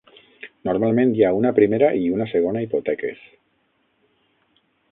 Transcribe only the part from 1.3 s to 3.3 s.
una primera i una segona hipoteques.